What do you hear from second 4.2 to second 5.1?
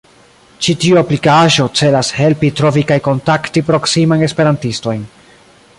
esperantistojn.